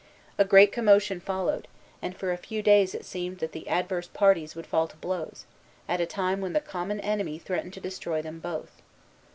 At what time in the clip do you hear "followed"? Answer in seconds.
1.19-1.67